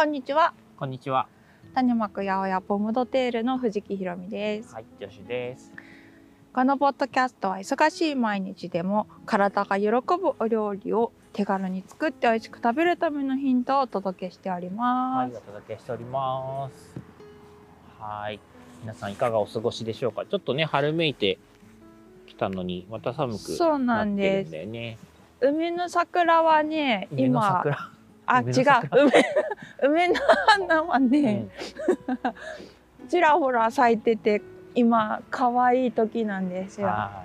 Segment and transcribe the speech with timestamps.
[0.00, 0.54] こんにちは。
[0.78, 1.26] こんにちは。
[1.74, 4.72] 種まく八百屋ポムドテールの藤木ひろみです。
[4.72, 5.74] はい、よしです。
[6.54, 10.00] このポッドキャストは忙しい毎日でも体が喜ぶ
[10.38, 15.34] お料理を手軽に作って美味しく食べるためのヒントをお届けしておりはます。
[15.34, 16.96] い、お届けしております。
[17.98, 18.40] はい、
[18.80, 20.24] 皆さんいかがお過ごしでしょうか？
[20.24, 21.38] ちょっとね、春めいて
[22.26, 24.52] きたのに、また寒くそうななってるんんです。
[24.52, 24.98] だよね。
[25.42, 27.90] 梅の桜はね、今、桜。
[28.32, 28.46] あ、違う
[29.06, 29.10] 梅。
[29.82, 30.14] 梅、梅の
[30.46, 31.48] 花はね、
[33.08, 34.40] ちらほら咲いてて、
[34.74, 36.90] 今、可愛い時なんですうん、よ。
[36.90, 37.24] は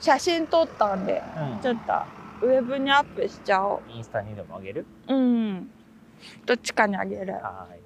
[0.00, 1.76] 写真撮ったんで、い、うんちょっ
[2.40, 4.86] とウェブにアップしちゃおインスタにでもあげる？
[5.08, 5.14] う。
[5.14, 5.70] うん。
[6.46, 7.34] どっちかにあげる。
[7.34, 7.80] はい。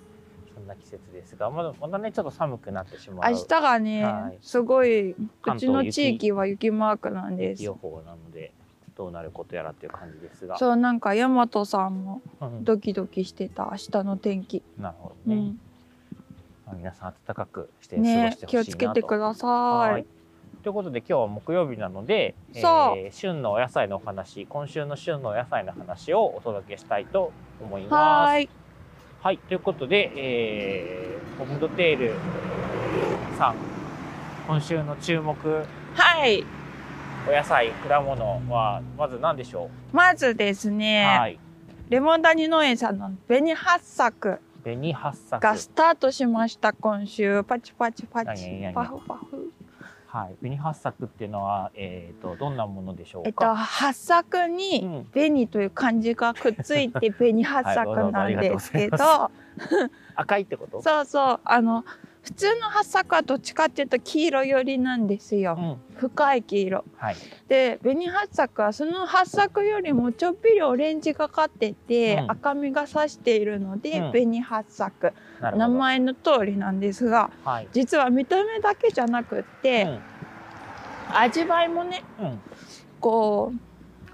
[0.54, 3.32] そんな季節ですが、まだまだね、ちょっと寒くなってしまう。
[3.32, 5.16] 明日がね、はいすごい、う
[5.58, 7.74] ちの地域は雪マークなんです予。
[7.74, 8.53] 報なので、
[8.96, 10.58] どうなることやらっていう感じですが。
[10.58, 14.62] そう、なんか、大和さんもうん、ドキドキしてた、明日の天気。
[14.78, 15.40] なるほどね。
[15.40, 15.60] うん。
[16.66, 18.66] まあ、皆さん暖かくして過ごねして、ほしいなと。
[18.66, 20.04] 気をつけてくださはいい。
[20.62, 27.92] ということで今日は木曜日なので、そうえー旬のお野菜のお話今週の旬のお野菜の話をお届けしたいと思います。
[27.92, 28.48] はーい。
[29.20, 32.14] はいということで、えー、ポムドテール
[33.36, 33.56] さん
[34.46, 35.36] 今週の注目
[35.94, 36.44] はい。
[37.26, 41.38] お野菜果物はまず何でしょまずですう、ね、はい
[41.88, 47.44] レモン谷農園さんの紅八作紅八作がスタートしました、今週。
[47.44, 48.70] パチパチパチ。
[48.74, 49.52] パフパフ。
[50.06, 53.54] はい紅八作っていうのはえっ、とどんなものでしょえっと。
[53.54, 59.30] 八作うにん紅という漢字がくっついて 紅八作なんですけど、は
[60.16, 60.80] 赤いってこと？
[60.82, 61.84] そうそうあの
[62.24, 65.98] 普通の八作はどっちかっていうと黄色寄りなんですよ、うん。
[65.98, 66.84] 深い黄色。
[66.96, 67.16] はい。
[67.48, 72.30] で紅八作はその八作よりもちょっぴりオレンジがかってて、うん。
[72.30, 74.12] 赤みがさしているので、うん。
[74.12, 75.68] 紅八作なるほど。
[75.68, 77.68] 名前の通りなんですがはい。
[77.74, 79.98] 実は見た目だけじゃなくって、
[81.12, 82.02] 味わいもね
[83.00, 83.58] こう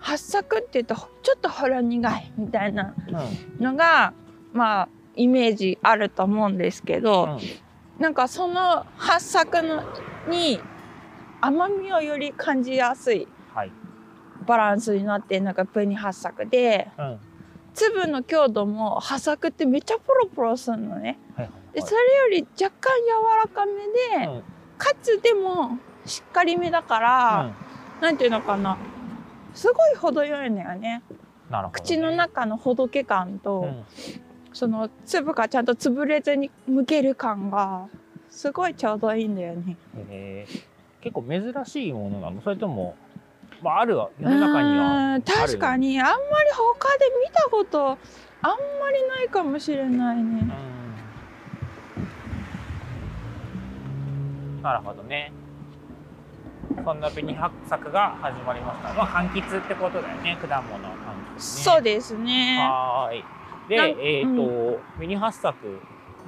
[0.00, 2.92] 八作っていうとちょっとほろ苦いみたいな
[3.58, 3.64] うん。
[3.64, 4.12] のが
[4.52, 7.38] まあイメージあると思うんですけど、うん
[8.00, 9.84] なんかその八作の
[10.28, 10.58] に
[11.40, 13.72] 甘みをより感じやすいはい。
[14.46, 17.18] バランスになってるのが紅八作でうん。
[17.74, 21.18] 粒の強度も八作ってめっちゃポロポロするのね。
[21.36, 24.42] はいはいではいそれより若干柔らかめで、うん
[24.78, 27.52] かつでもしっかりめだから、
[28.00, 28.78] なんていうのかな
[29.52, 31.02] すごい程よいのよね。
[31.10, 31.18] うん
[31.50, 33.84] なるほどね口の中のほどけ感と、うん
[34.52, 37.86] その粒がちゃんと潰れずに剥ける感が
[38.28, 39.76] すごいちょうどいいんだよね。
[40.10, 40.62] えー。
[41.00, 42.42] 結構珍しいものなの？
[42.42, 42.94] それとも、
[43.62, 46.20] まあ、あるわ世の中にうは確かにあんまり
[46.52, 47.96] 他で見たこと
[48.42, 50.42] あんまりないかもしれないね。
[54.56, 54.62] うん。
[54.62, 55.32] なるほどね。
[56.84, 58.92] そんな紅白作が始まりました。
[58.92, 60.36] まあ柑橘ってことだよね。
[60.40, 60.90] 果物の柑
[61.36, 61.38] 橘ね。
[61.38, 62.58] そうですね。
[62.60, 63.24] はーい
[63.70, 65.56] でえっ、と、紅八作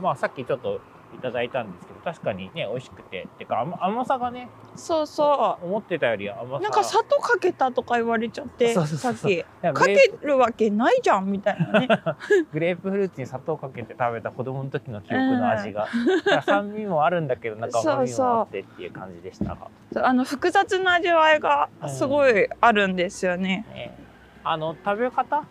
[0.00, 0.80] まあさっきちょっと
[1.14, 3.28] いただいたんですけど確かにね美味しくて。
[3.34, 6.56] ってか甘甘さがねそうそ思ってたより甘さ。
[6.56, 6.60] う。
[6.60, 9.44] なんか砂糖かけたとか言われちゃってさっき。
[9.62, 11.88] かけるわけないじゃんみたいなね。
[12.52, 23.66] グレープフルーツに砂糖かけて食べた子供の時の記憶の味が、だから酸味もあるんだけどなんか甘みもあってっていう感じでしたが、あの複雑な味わいがすごいあるんですよね。
[23.74, 23.98] ね、
[24.44, 25.44] あの食べ方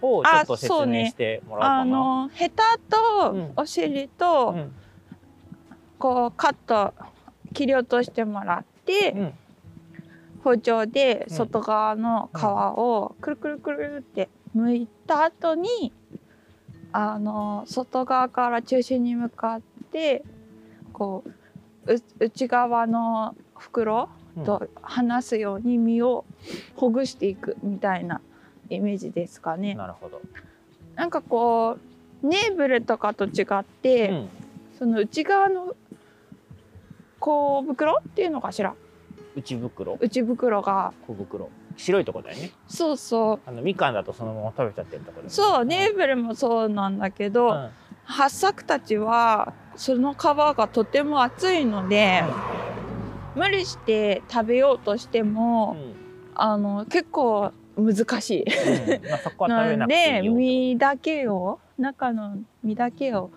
[0.00, 1.80] をちょっと説明してもらおうかな。
[1.80, 3.52] あのヘタとうん。
[3.56, 4.72] お尻と、うん。
[5.98, 6.94] こうカット
[7.52, 9.32] 切り落としてもらって、うん。
[10.44, 15.92] 包丁でうん外側の皮をくるくるくるって剥いた後に
[16.92, 19.60] あの外側から中心に向かっ
[19.90, 20.22] て
[20.92, 21.24] こ
[21.86, 24.44] うう内側の袋うん。
[24.44, 26.24] と離すように身を
[26.76, 28.20] ほぐしていくみたいな
[28.70, 29.74] イメージですかね。
[29.74, 30.20] なるほど。
[30.94, 31.78] なんかこ
[32.22, 34.28] うネーブルとかと違って、うん
[34.78, 35.74] その内側の
[37.18, 38.74] こう袋っていうのかしら？
[39.34, 40.92] 内袋、内袋が。
[41.04, 42.52] 小袋、白いとこだよね。
[42.68, 43.40] そうそう。
[43.44, 45.30] あのみかんだとそのまま食べちゃってるところ、ね。
[45.30, 47.70] そうネーブルもそうなんだけど、うん。
[48.04, 52.22] 八作たちはその皮がとても厚いので、
[53.34, 55.94] 無理して食べようとしてうも、ん。
[56.36, 58.44] あの結構難しい。
[58.44, 59.08] うん。
[59.08, 60.34] まあ、そこは食べなくてでいいよ。
[60.34, 63.30] 身だけを中の身だけを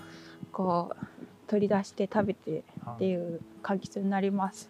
[0.51, 1.05] こう
[1.47, 2.63] 取り出して食べて
[2.95, 4.69] っていう柑橘になります。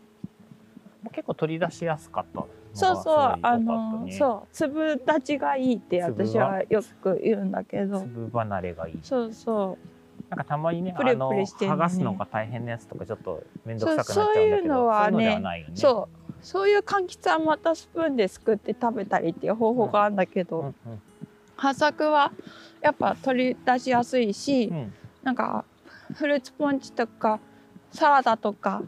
[1.12, 8.02] 結構取り出しやすかったそうそう、ああの、そう粒立ちがいいって私はよく言うんだけど。
[8.02, 9.78] 粒離れがいいそうそ
[10.30, 15.42] なんかたまにねプリプリしてねの剥がすのが大変なやつとかちょっと面倒くさくなっちゃうんだけどそうそういうのはね
[15.76, 16.18] そうね。
[16.20, 20.74] うそういう柑橘はまたスプーンですくって食べたりっていう方法があるんだけど、
[21.56, 22.32] 葉作は
[22.82, 24.94] やっぱ取り出しやすいし、うん。
[25.24, 25.66] なんか
[26.16, 27.40] フルーツポンチとか
[27.92, 28.82] サラダとか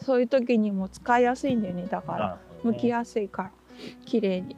[0.00, 1.86] そういう時にも使いやすいんだよね。
[1.90, 2.70] だからね。
[2.70, 3.50] 剥きやすいから
[4.04, 4.56] 綺麗に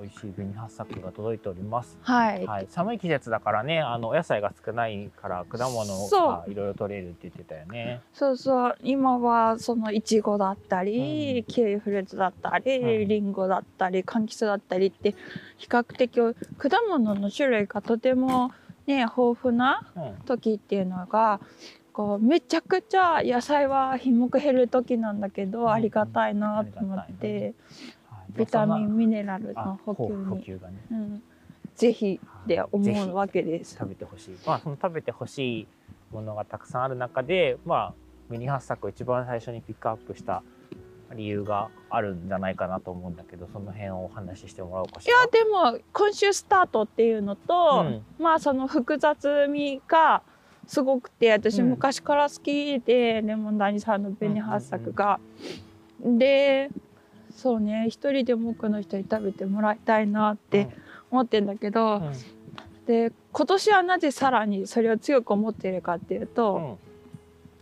[0.00, 1.98] 美味しい紅はっさくが届いております。
[2.02, 8.00] はい、はい、寒い季節だからね、あのお野菜が少ないから果物そがいろいろ取れるって言ってたよね。
[8.12, 8.76] そうそう。
[8.82, 11.52] 今はそのいちごだったり、うん。
[11.52, 13.08] キウイフルーツだったり、うん。
[13.08, 15.14] リンゴだったり柑橘だったりって
[15.56, 18.52] 比較的果物の種類がとても
[18.86, 21.40] ね豊富なうん、時っていうのが
[21.92, 25.70] こうめちゃくちゃ野菜は品目減る時なんだけど、うん。
[25.70, 27.54] ありがたいなと思って、はい
[28.36, 31.22] ビタミンミネラルあの補給に、補給がねうん、
[31.74, 33.76] ぜひって思うわけです。
[33.78, 34.36] 食べてほしい。
[34.46, 35.66] まあその食べてほしい
[36.12, 37.94] ものがたくさんある中で、まあ
[38.28, 40.42] 紅はっさくを一番最初にピックアップした
[41.14, 45.18] 理由があるんじゃないかなと思うんだけど、その辺をお話ししてもらおうかしら。
[45.18, 50.22] いやでも今週スタートっていうのと、うんまあその複雑味が
[50.66, 55.20] すごくて私うん昔から好きで、レモンダニさんの紅はっさくが。
[56.00, 56.70] で
[57.34, 60.68] そうね一人でも多くの人に食べてもらいたいなって
[61.10, 62.12] 思ってんだけど、うん。
[62.86, 66.78] で今年はなぜさらにそれを強く思っているかっていううと、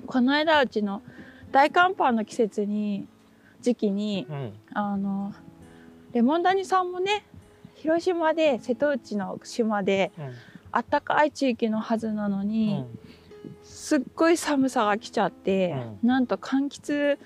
[0.03, 0.07] ん。
[0.07, 1.03] この間うちの
[1.51, 3.07] 大寒波の季節に
[3.61, 4.53] 時期にうん。
[4.75, 5.35] あの
[6.13, 7.25] レモンダニさんもね
[7.75, 10.33] 広島で瀬戸内の島でうん。
[10.75, 12.99] あったかい地域のはずなのうに、ん。
[13.63, 17.19] すっごい寒さが来ちゃって、なんと柑橘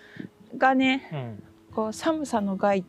[0.57, 1.43] がねうん
[1.77, 2.87] こう寒さの害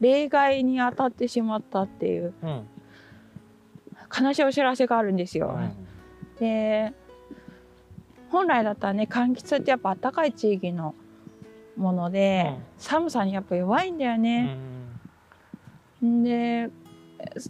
[0.00, 2.68] 例外に当たってしまったっていううん
[4.16, 5.54] 悲しいお知らせがあるんですよ。
[5.54, 5.72] うん。
[6.38, 6.94] で
[8.30, 10.94] 本来だったらね柑橘ってやっぱ暖かい地域の
[11.76, 12.62] もので、うん。
[12.78, 14.56] 寒さにやっぱ弱いんだようね。
[16.00, 16.22] ん。
[16.22, 16.70] で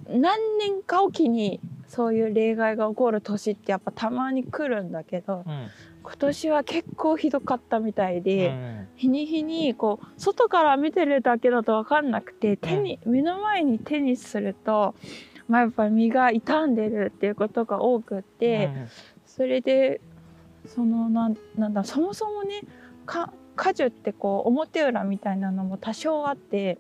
[0.08, 5.68] 何年かおきにそういう例外が起こる年ってやっぱたまに来るんだけどうん
[6.08, 8.88] 今年は結構ひどかったみたいで、うん。
[8.96, 14.94] 日に日にこう外から見てるだけだと分かんなくて手に、目の前に手にすると、
[15.48, 18.70] まあ、やっぱり身が傷んでるっていうことが多くって。
[19.26, 20.00] それで
[20.66, 22.62] そのなんなんだそもそもね
[23.06, 26.78] か果樹ってこう表裏みたいなのも多少あって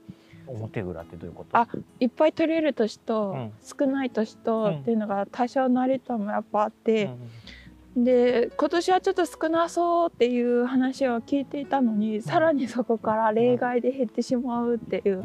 [0.48, 1.56] うん表裏ってどういうこと？
[1.56, 1.68] あ
[2.00, 3.52] いっぱい取れる年とうん。
[3.62, 7.10] 少ない年とうんっていうのが多少なりともやっぱあって、
[8.04, 15.24] で今年はちょっと少なそうっていう話を聞いていたのに、さらにそこから例外で減ってしまうっていう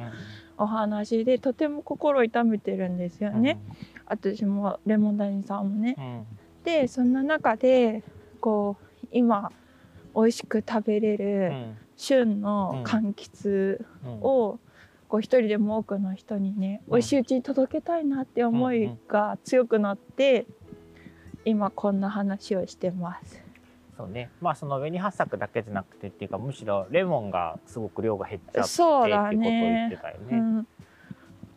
[0.57, 3.59] お話でとても心痛めてるんですよね、
[4.05, 5.95] 私もレモンダニさんもね。
[5.97, 6.25] うん。
[6.63, 8.03] でそんな中で
[8.39, 9.51] こう今
[10.15, 11.77] 美味しく食べれうるん。
[11.95, 14.11] 旬の柑橘うん。
[14.21, 14.59] を
[15.07, 16.93] こう一人でも多くの人にねうん。
[16.93, 20.45] 美味しいうちに届けたいなって思いが強くなって
[21.45, 23.41] 今こんな話をしてます。
[23.95, 30.37] そうねまあその紅はっさくだけじゃなくてっていうかむしろレモンがすごく量が減っちゃってってそうだいうことを言ねってたよね。
[30.37, 30.67] うん、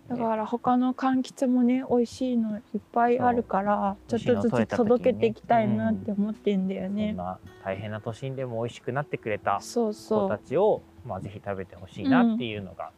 [0.09, 7.13] だから他の柑橘もね美味しいのいっぱいあるからちょっとずつ届けていきたいなって思ってんだよそんね。
[7.15, 12.91] な大変な都心でも美味しくなってくれたそう子たそうちをまあぜひ食べてほしいなっていうのが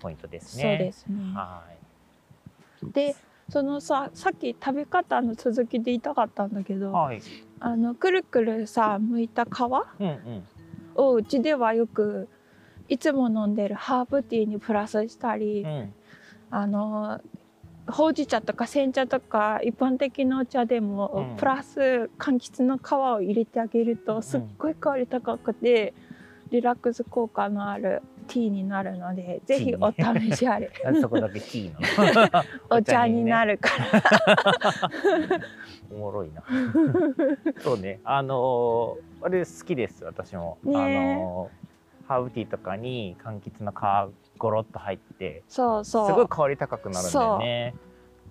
[0.00, 0.62] ポイントですね。
[0.62, 1.34] そうですね。
[1.34, 1.62] は
[2.82, 2.92] い。
[2.92, 3.16] で
[3.48, 7.20] そのささっき食べ方の続きで言いたかったんだけどはい。
[7.60, 9.48] あのくるくるさ剥いた皮？
[10.00, 10.44] うんうん。
[10.96, 12.28] をうちではよく
[12.88, 15.94] いつも飲んでるハーブティーにプラスしたり、うん。
[16.50, 17.20] あの
[17.86, 25.92] ほうじ茶とか煎茶とか一般的なお茶でも、うんプラス柑橘の皮を入れてあげるとすっごい香り高くて、
[26.50, 32.44] リラックス効果のあるティーになるのでぜひお試しあれ そこだけティーなの
[32.78, 33.52] お茶になる。
[33.52, 35.40] るから。
[35.92, 36.42] おもろいな。
[37.60, 38.00] そうね。
[38.04, 40.58] あのーあれ好きです私も。
[40.64, 41.64] ねえあのー
[42.06, 47.74] ハーブティーとかに柑橘の皮ゴロッと入ってそうそうすごい香り高くなるんだよね。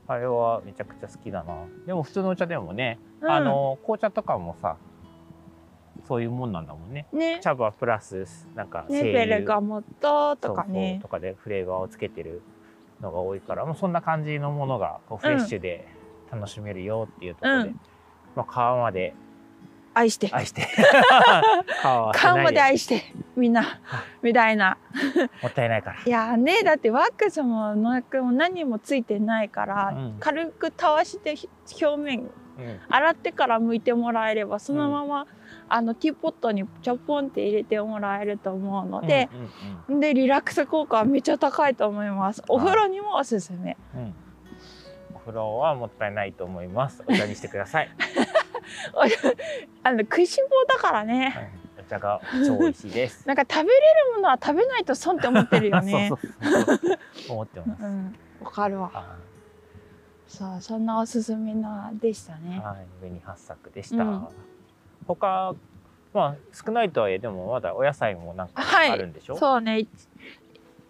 [0.08, 1.56] あれはめちゃくちゃ好きだな。
[1.88, 4.76] でも普通のお茶でもね、うんあの紅茶とかもさ、
[6.08, 7.08] そういうもんなんだもんね。
[7.14, 7.40] ね。
[7.42, 10.82] 茶葉プラスなんかねベルガモットとかそうそう。
[10.82, 12.42] ねとかでフレーバーをつけてる
[13.02, 15.88] のが多いから、もうそんな感じのものがこうフレッシュで
[16.32, 17.80] 楽しめるよっていうところで、うん。
[18.36, 19.14] まあ皮まで。
[19.96, 20.30] 愛して。
[20.32, 20.68] 愛して。
[21.84, 23.04] 顔までも愛して。
[23.36, 23.80] みんな。
[24.24, 24.78] みたいな。
[25.46, 25.98] ったいないから。
[26.04, 30.18] いやねだってワックスもノークも何もついてないから、うん。
[30.20, 31.48] 軽くたわしてひ
[31.86, 32.80] 表面うん。
[32.90, 35.28] 洗ってから剥いてもらえればそのまま、
[35.76, 39.28] あのティーポットにちょぽんって入れてもらえると思うので、
[39.88, 42.44] うんうんでリラックス効果はめっちゃ高いと思います。
[42.48, 43.76] お風呂にもおすすめ。
[43.96, 44.02] うん。
[44.02, 44.16] うん
[45.16, 47.02] お風呂はもったいないと思います。
[47.08, 47.90] お茶にしてください、
[49.84, 51.34] あの食いしん坊だからね。
[51.58, 53.26] うんお茶が超美味しいです。
[53.28, 53.80] なんか食べれ
[54.12, 56.10] るものは食べないと損って思ってるよね。
[56.14, 56.98] そうそうそう
[57.30, 58.16] 思ってます、うん。
[58.42, 58.90] わかるわ。
[58.94, 59.16] は
[60.28, 62.58] そうそんなおすすめなでしたね。
[62.58, 62.86] いはい。
[63.00, 64.28] 紅八作でした、うん
[65.08, 65.54] 他
[66.14, 68.90] まあ少ないとはいえでもまだお野菜もなんかはい。
[68.92, 69.88] あるんでしょ、そうね。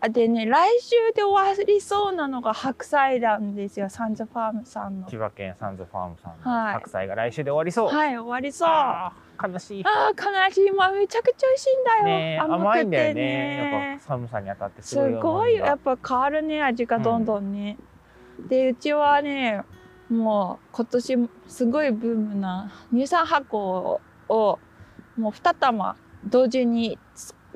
[0.01, 3.89] あでね来週で終わりそうなのが白菜なんですよ。
[3.89, 5.07] サンズファームさんの。
[5.07, 6.73] 千葉県サンズファームさんはい。
[6.73, 8.69] の白菜が来週で終わりそう、はい終わりそう。
[9.51, 9.83] 悲しい。
[9.85, 10.71] あー悲しい。
[10.71, 13.57] まあめちゃくちゃ美味しいんだよ、ねえ甘甘いんだくてよね。
[13.57, 17.77] やっねぱ寒さに当たってすすごいやっぱ変わるね味がどんどんね、
[18.49, 19.63] でうちはね
[20.13, 24.59] もう今年すごいブームな乳酸発酵をも
[25.17, 26.97] う2玉同時に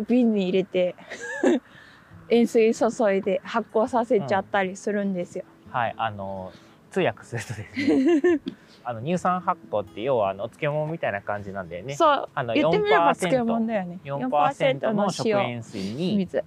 [0.08, 0.96] 瓶に入れて
[2.30, 5.46] 塩水注いで発酵させちゃったりするんですよ。
[5.72, 6.52] はいあの
[6.90, 8.40] 通訳するとですね
[8.84, 14.00] あの乳酸発酵って要はあのお漬物みたいな感じなんだよねそうあの言ってみれば漬4%物だよね。
[14.04, 16.44] 4%の食塩塩水に、水。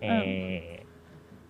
[0.00, 0.81] えー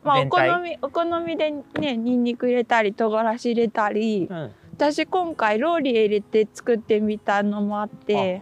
[0.04, 4.50] まあお好みお好みでねニンニク入れたり唐辛子入れたり、うん。
[4.74, 8.40] 私今回ローリエ入れて作ってみたのもあって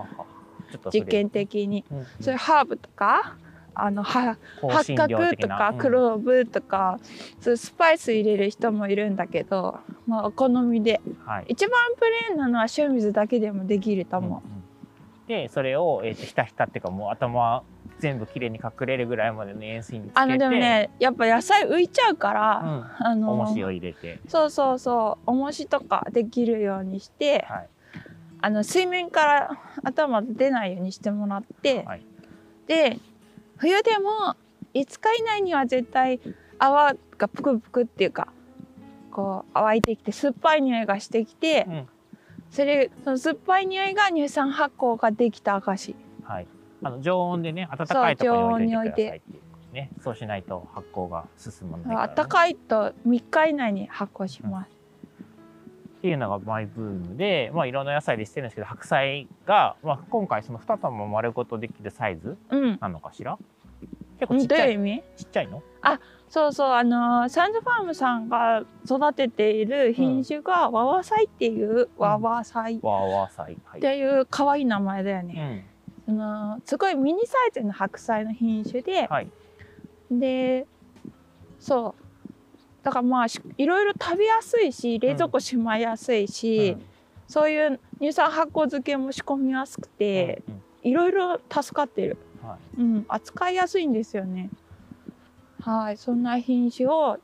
[0.92, 1.84] 実験的に。
[1.90, 1.98] うん。
[1.98, 3.36] うんそういうハーブとか？
[3.72, 4.36] あの八
[4.94, 6.98] 角とかクローブとか、
[7.40, 11.00] そういうスパイス入れる人もいるんだけど、まあ、お好みで。
[11.24, 11.44] はい。
[11.48, 14.62] 一番プレーンなのは塩水だけでもできると思うんうん。
[15.28, 17.62] でそれを、えー、とひたひたっていうかもう頭
[18.00, 20.20] 全部きれいに隠れるぐらいまでの塩水につけて。
[20.20, 20.22] う。
[20.22, 27.68] あのでもねやっぱ野菜浮いちゃうかうら、ん、あの重しを入れて、そうそうそう重しとかできるようにして、はい。
[28.42, 32.02] あの水面から頭出ないようにしてもらって、はい。
[32.66, 32.98] で
[33.56, 34.34] 冬でも
[34.74, 36.20] 5日以内には絶対
[36.58, 38.28] 泡がぷくぷくっていうか
[39.10, 41.88] こう乾いてきて酸っぱい匂いがしてきて、うん。
[42.50, 46.46] それその酸っぱい匂いが乳酸発酵ができた証はい、
[46.82, 49.90] あの常温でね温かいところに置いてくださいっていうね。
[50.02, 54.68] そうしないと発酵が進まないから、ね、暖かいと3日以内に発酵します、
[55.98, 62.78] っていうのがマイブームで、まあ、いろんな野菜でしてるんですけど白菜が、まあ、今回その2玉丸ごとできるサイズうん。
[62.80, 63.38] なのかしら？
[64.18, 64.78] 結構うんちっちゃい。
[65.16, 65.62] ちっちゃいの？
[66.28, 66.70] そうそう。
[66.70, 72.76] あのーサンズファームさんが育てている品種がワワサイっていう、ワワサイ。
[72.76, 75.64] っわーわー菜はい、ていう可愛い名前だようね、ん
[76.10, 79.30] そのすごいミニサイズの白菜の品種で、はい。
[80.10, 80.66] で
[81.60, 82.02] そう。
[82.82, 86.76] だからまあしいろいろ食べやすいし冷蔵庫しまいやすいし、
[87.28, 90.62] そういう乳酸発酵漬けも仕込みやすくて、うんうん。
[90.82, 92.80] いろいろ助かってる、はい。
[92.80, 94.50] うん、扱いやすいんですよね。
[95.60, 97.18] はいそんな品種を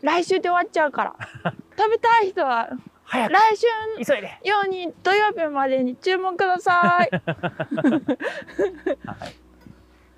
[0.00, 1.16] 来週で終わっちゃうから。
[1.76, 2.70] 食べたい人は
[3.12, 3.32] 早く。
[3.34, 3.66] 来週
[4.06, 7.10] 急いで、ように土曜日までに注文ください。
[9.04, 9.34] はい、っ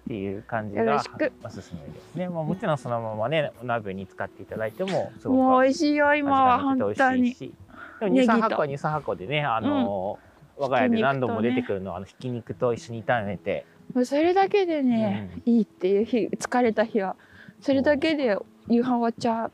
[0.06, 1.02] ていう感じよが
[1.42, 7.34] おすすめですね、まあ、もちろんそのままねお鍋に使っていただいてもすごくもう美味しいよ今は本当に。
[7.34, 8.26] でもネギと。
[8.26, 10.20] 乳酸発酵は乳酸発酵でねあの、
[10.56, 17.16] 我が家で何度も出てくるのはあのひき肉と一緒に炒めて、もうそれだけでね、いいっていう日疲れた日は。
[17.60, 19.52] それだけで夕飯終わっちゃう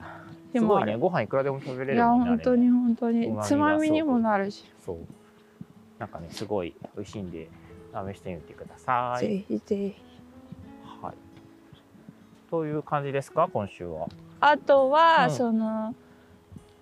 [0.53, 0.87] 日すもある。
[0.87, 1.01] ごいね。
[1.01, 2.45] ご飯いくらでも食べれいやるもんねあれね。
[2.45, 3.43] 本当に本当に。
[3.43, 4.99] つまみにもなるし、そう。
[5.99, 7.49] なんかねすごい美味しいんで
[7.93, 9.27] 試してみてください。
[9.27, 9.95] ぜひぜひ。
[11.03, 11.15] はい。
[12.51, 14.09] という感じですか今週は。
[14.41, 15.31] あとは、うん。
[15.31, 15.95] その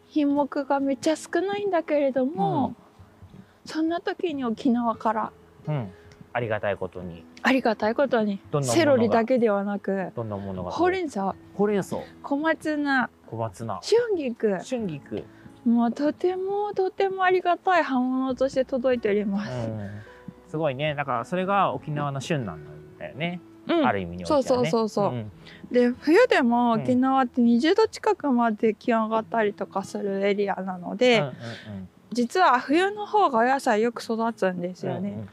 [0.06, 2.75] 品目がめっちゃ少ないんだけれども、
[3.66, 5.32] そんな時に沖縄から。
[5.66, 5.90] うん。
[6.32, 7.25] ありがたいことに。
[7.42, 8.38] ありがたいことに。
[8.62, 10.70] セロリだけではなくどんなものが？
[10.70, 11.34] ほうれん草。
[11.54, 11.96] ほうれん草。
[12.22, 13.80] 小松菜小松菜。
[13.82, 14.58] 春菊。
[14.58, 15.25] 春菊、
[15.64, 19.50] もうとてもとてもありがたい葉物として届いておりうます。
[19.68, 19.90] ん、
[20.49, 20.94] すごいね。
[20.94, 22.61] だからそれが沖縄の旬なん
[22.99, 23.87] だよね、うん。
[23.87, 24.42] ある意味においてはね。
[24.44, 25.12] そうそうそうそう。
[25.12, 25.32] うん。
[25.70, 31.35] で冬でもうん沖縄って20度近くまで気温上がったりとかするエリアなので、うんうん
[32.11, 35.26] 実は冬の方がお野菜よく育つんですうんよね。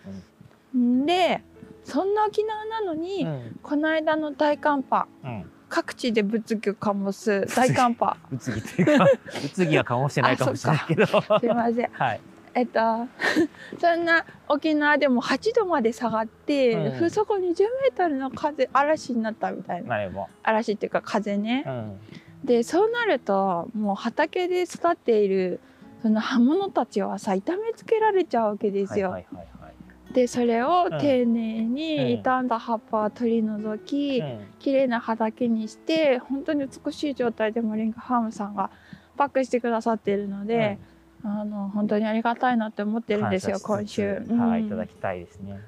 [0.78, 1.06] ん。
[1.06, 1.42] で
[1.86, 3.30] そんな沖縄なのに、うん。
[3.30, 5.08] うんこの間の大寒波。
[5.24, 9.10] うんうん各地で物議を醸す大寒波うつぎっていうかう
[9.50, 12.22] つぎは醸してないかもしれないけどすいませんはい
[12.54, 12.80] えっと
[13.78, 19.98] そんな沖縄でも8度まで下がって、うん風速20メートルの風嵐になったみたいな。
[20.44, 21.70] 嵐っていうか風ねう。
[21.70, 22.00] ん。
[22.46, 25.60] でそうなるともう畑で育っている
[26.02, 29.10] その葉物たちはさ痛めつけられちゃうわけですよ。
[29.10, 29.55] はいはいはいはい。
[30.16, 38.72] でそれをうん丁寧うんに傷んだ葉っぱを取り除き、うん綺麗な畑にして本当に美しい状態でモリンガファームさんが
[39.16, 40.80] パックしてくださっているので、
[41.24, 44.16] あの本当にありがたいなって思ってるんですよ今週。
[44.16, 45.60] はい、うんいただきたいですね。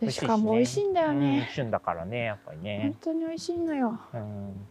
[0.00, 1.48] 美でしかも美味しいんだようんね。
[1.52, 2.94] 旬だからね、やっぱり本ね。
[3.00, 4.00] 当に美味しいのよ。
[4.12, 4.66] うん。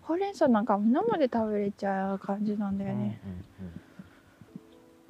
[0.00, 3.20] ほうれん草なんかも生で食べれちゃう感じなんだよね。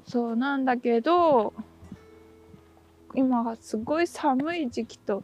[0.05, 1.55] そうなんだけど
[3.15, 5.23] 今がすごい寒い時期と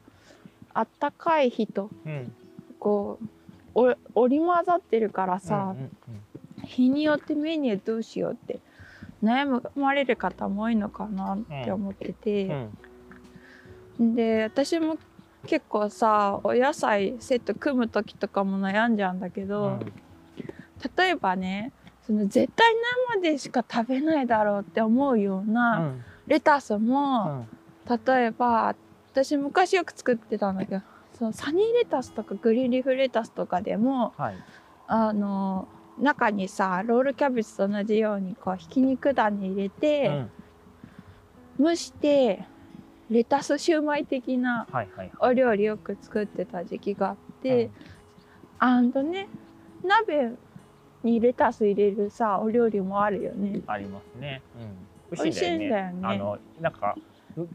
[0.74, 2.12] あったかい日とうん。
[2.12, 2.32] うんうん。
[2.78, 3.28] こう
[3.74, 5.90] お織り交ざってるからさ、うんうん
[6.64, 8.58] 日によってメニューどうしようって
[9.22, 12.68] 悩まれる方も多いのかなって思ってうて、
[13.98, 14.14] ん。
[14.14, 14.98] で私も
[15.46, 19.92] 結構さお野菜セット組む時とかも悩んじゃうんだけど、うん。
[20.96, 21.72] 例えばね
[22.06, 22.74] その絶対
[23.14, 26.04] 生でしか食べないだろうって思うよううなん。
[26.26, 27.48] レタスうも、ん
[27.88, 28.74] 例えば
[29.12, 30.82] 私昔よく作ってたんだけど
[31.18, 34.36] そのサニーレタスとかグリーンリーフレタスとかでもはい。
[34.90, 35.68] あの
[35.98, 40.30] 中にさロールキャベツと同じようにこうひき肉だに入れて、うん
[41.60, 42.44] 蒸して
[43.10, 47.70] レタスシューマイ的なはいはいお料理よく作ってた時期があって、うん
[48.60, 49.28] あんとね
[49.84, 50.32] 鍋
[51.02, 53.60] にレタス入れるさお料理もあるよね。
[53.66, 54.40] ありますね。
[55.10, 55.16] うん。
[55.16, 56.96] 美味しいんだよねあのなんか
[57.36, 57.48] う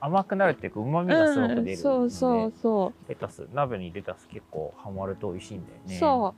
[0.00, 5.98] 甘くなるっていうか旨味がすごく出るので、うん、そうそうそレタス鍋にレタス結構ハマると美味しいんだよう、ね。
[5.98, 6.34] そ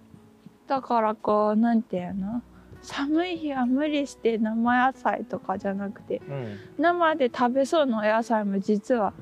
[0.66, 2.42] うだからこうなんていうの？
[2.80, 6.32] 寒い日は無理して生野菜とかじゃなくてう。
[6.32, 6.58] うん。
[6.78, 9.12] 生で食べそうなお野菜も実は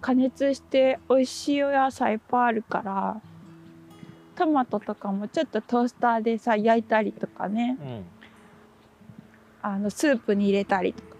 [0.00, 3.20] 加熱して美味しいお野菜いっぱいあるから
[4.34, 8.04] トマトとかもちょっとトースターでさ焼いたりとかねうん。
[9.62, 11.15] あのスープに入れたりとか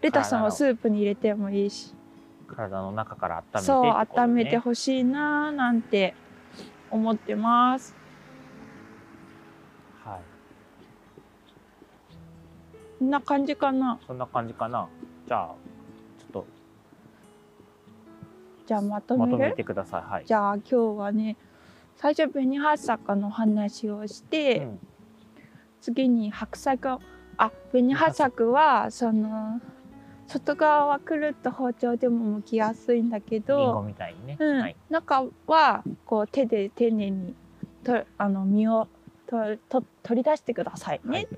[0.00, 1.94] レタスもスープに入れてもいいし
[2.46, 3.84] 体の中から温めてってそう
[4.24, 6.14] 温めてほしいなーなんて
[6.90, 7.94] 思ってます
[10.04, 10.20] はい。
[12.98, 14.88] こんな感じかなそんな感じかな。
[15.26, 15.54] じゃあ
[16.18, 16.44] ちょっ
[18.66, 20.02] じゃあまととまとめてください。
[20.02, 20.24] はい。
[20.26, 21.36] じゃあ今日はね
[21.96, 24.78] 最初紅はっさかの話をして、うん
[25.80, 26.98] 次に白菜が
[27.38, 29.60] あ紅はっさくはその
[30.30, 33.84] 外側はくるっと包丁でも剥きやすいんだけど。
[34.38, 34.76] うんはい。
[34.88, 37.34] 中はこう手で丁寧に
[37.82, 38.88] とあの実を
[39.26, 41.10] とと取り出してくださいね。
[41.10, 41.28] はい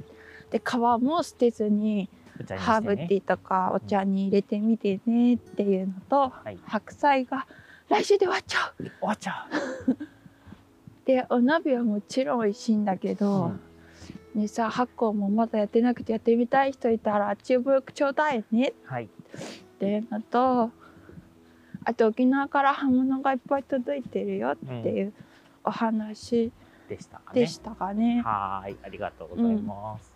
[0.50, 2.10] で皮も捨てずに
[2.58, 6.58] ハーブティーとかお茶に入れてみてねっていうのと、はい。
[6.66, 7.46] 白菜が
[7.88, 9.48] 来週で終わっちゃうお茶。
[11.06, 13.60] でお鍋はもちろん美味しいんだけど、うん
[14.34, 19.04] ねさ発酵もまだやってなくてやってみたい人いたらチューブよくちょうだいねはい。
[19.04, 19.08] っ
[19.78, 20.70] ていうのと
[21.84, 25.12] あと沖縄から刃物がいっぱい届いてるよっていう
[25.64, 26.52] お話
[26.88, 27.40] でしたかね。
[27.40, 28.22] でしたかね。
[28.24, 28.76] はーい。
[28.84, 30.12] ありがとうございます。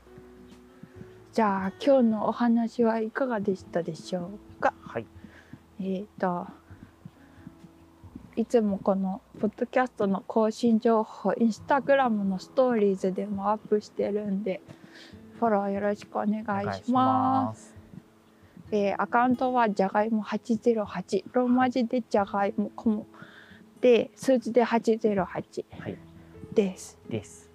[1.32, 4.74] じゃあ今日のお話はいかがでしたでしょうか？
[4.80, 5.06] はい。
[5.80, 6.46] えっ、と
[8.36, 14.60] いつもこのポッドキャストの更新情報インスタグラムのストーリーズでもアップしてるんで
[15.38, 17.68] フォローよろしくお願おいします。
[17.68, 17.74] す。
[18.72, 23.06] えーアカウントはじゃがいも808ローマ字でじゃがいもこも
[23.80, 25.96] で数字で808はい。
[26.54, 26.98] です。
[27.08, 27.50] です。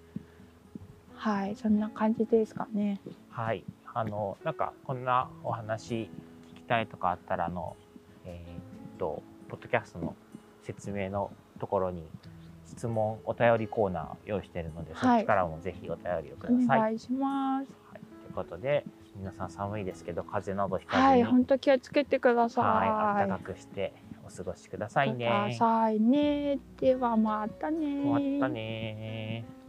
[1.14, 3.00] はいそんな感じですかね。
[3.30, 3.64] はい。
[3.94, 6.10] あの、なんか、こんなお話
[6.54, 7.76] 聞きたいとかあったら、あの、
[8.24, 10.16] えーっと、ポッドキャストの
[10.62, 12.02] 説明のところに、
[12.66, 16.76] 質問、お便りコーナー用意しているので、そっちからもぜひお便りをくおださい。
[16.76, 16.78] はい。
[16.80, 17.66] 願いします。
[17.66, 17.98] と
[18.28, 18.84] いうことで、
[19.16, 22.64] 皆さん寒いですけど、風邪などひかずに、はい本当気をつけてください。
[22.64, 23.92] はい、暖かくして
[24.24, 25.56] お過ごしくださいくだね。
[25.58, 26.58] さいね。
[26.78, 28.04] ではまたね。
[28.04, 29.61] またねー。